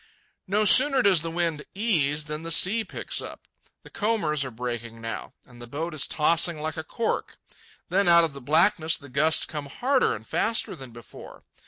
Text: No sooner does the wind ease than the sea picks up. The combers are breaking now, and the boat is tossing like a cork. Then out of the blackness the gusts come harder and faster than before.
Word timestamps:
No 0.47 0.65
sooner 0.65 1.03
does 1.03 1.21
the 1.21 1.29
wind 1.29 1.63
ease 1.75 2.23
than 2.23 2.41
the 2.41 2.49
sea 2.49 2.83
picks 2.83 3.21
up. 3.21 3.47
The 3.83 3.91
combers 3.91 4.43
are 4.43 4.49
breaking 4.49 4.99
now, 4.99 5.33
and 5.45 5.61
the 5.61 5.67
boat 5.67 5.93
is 5.93 6.07
tossing 6.07 6.59
like 6.59 6.75
a 6.75 6.83
cork. 6.83 7.37
Then 7.89 8.07
out 8.07 8.23
of 8.23 8.33
the 8.33 8.41
blackness 8.41 8.97
the 8.97 9.09
gusts 9.09 9.45
come 9.45 9.67
harder 9.67 10.15
and 10.15 10.25
faster 10.25 10.75
than 10.75 10.89
before. 10.89 11.43